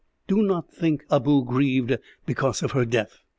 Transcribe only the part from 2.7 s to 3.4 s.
her death.